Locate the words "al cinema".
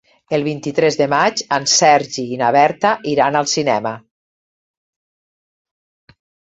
3.45-3.95